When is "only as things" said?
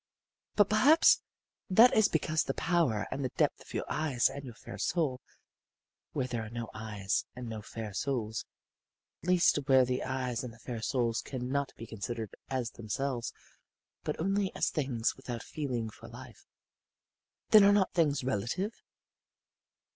14.19-15.15